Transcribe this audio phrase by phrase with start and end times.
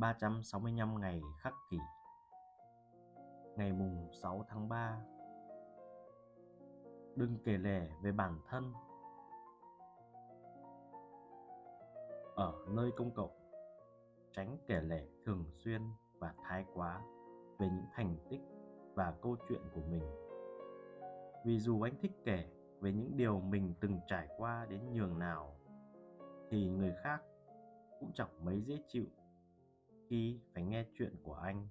[0.00, 1.78] 365 ngày khắc kỷ.
[3.56, 5.00] Ngày mùng 6 tháng 3
[7.16, 8.72] Đừng kể lể về bản thân.
[12.34, 13.30] Ở nơi công cộng,
[14.32, 15.82] Tránh kể lể thường xuyên
[16.18, 17.02] và thái quá
[17.58, 18.40] về những thành tích
[18.94, 20.04] và câu chuyện của mình.
[21.44, 22.44] Vì dù anh thích kể
[22.80, 25.56] về những điều mình từng trải qua đến nhường nào,
[26.50, 27.22] thì người khác
[28.00, 29.04] cũng chẳng mấy dễ chịu
[30.08, 31.68] khi phải nghe chuyện của anh.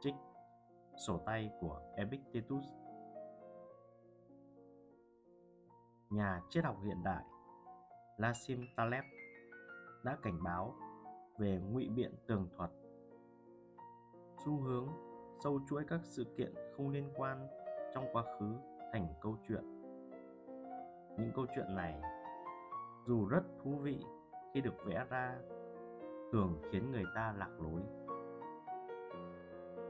[0.00, 0.14] Trích
[1.06, 2.64] Sổ tay của Epictetus.
[6.10, 7.24] Nhà triết học hiện đại
[8.18, 9.04] Nassim Taleb
[10.04, 10.74] đã cảnh báo
[11.38, 12.70] về ngụy biện tường thuật.
[14.44, 14.88] Xu hướng
[15.44, 17.48] sâu chuỗi các sự kiện không liên quan
[17.94, 18.54] trong quá khứ
[18.92, 19.64] thành câu chuyện.
[21.18, 22.00] Những câu chuyện này
[23.06, 24.04] dù rất thú vị
[24.54, 25.38] khi được vẽ ra
[26.32, 27.82] thường khiến người ta lạc lối.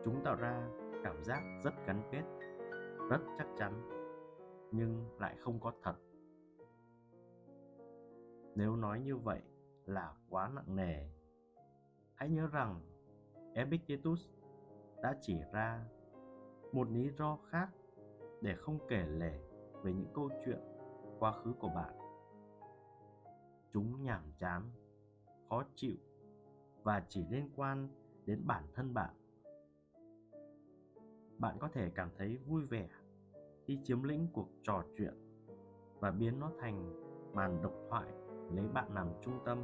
[0.04, 0.68] Chúng tạo ra
[1.04, 2.22] cảm giác rất gắn kết,
[3.10, 3.88] rất chắc chắn,
[4.70, 5.94] nhưng lại không có thật.
[8.54, 9.40] Nếu nói như vậy
[9.86, 11.08] là quá nặng nề.
[12.14, 12.80] Hãy nhớ rằng
[13.54, 14.28] epictetus
[15.02, 15.84] đã chỉ ra
[16.72, 17.68] một lý do khác
[18.40, 19.40] để không kể lể
[19.82, 20.60] về những câu chuyện
[21.18, 21.94] quá khứ của bạn.
[23.72, 24.62] Chúng nhàm chán,
[25.48, 25.96] khó chịu
[26.82, 27.88] và chỉ liên quan
[28.26, 29.10] đến bản thân bạn.
[31.38, 32.88] Bạn có thể cảm thấy vui vẻ
[33.64, 35.14] khi chiếm lĩnh cuộc trò chuyện
[36.00, 36.92] và biến nó thành
[37.34, 38.12] màn độc thoại
[38.50, 39.58] lấy bạn làm trung tâm.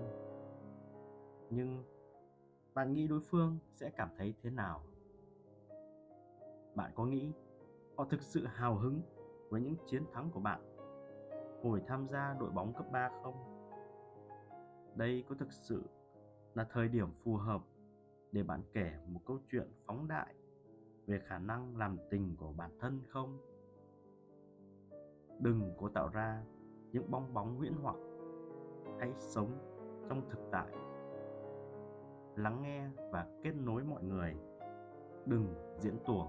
[1.50, 1.84] Nhưng
[2.74, 4.82] bạn nghĩ đối phương sẽ cảm thấy thế nào?
[6.74, 7.32] Bạn có nghĩ
[7.96, 9.02] họ thực sự hào hứng
[9.48, 10.60] với những chiến thắng của bạn,
[11.62, 13.58] hồi tham gia đội bóng cấp 3 không?
[14.98, 15.82] đây có thực sự
[16.58, 17.62] là thời điểm phù hợp
[18.32, 20.34] để bạn kể một câu chuyện phóng đại
[21.06, 23.38] về khả năng làm tình của bản thân không?
[25.40, 26.42] Đừng cố tạo ra
[26.92, 27.96] những bong bóng huyễn hoặc.
[29.00, 29.58] Hãy sống
[30.08, 30.68] trong thực tại.
[32.36, 34.36] Lắng nghe và kết nối mọi người.
[35.26, 36.28] Đừng diễn tuồng.